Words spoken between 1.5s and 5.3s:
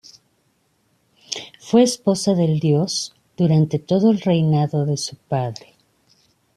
Fue esposa del dios durante todo el reinado de su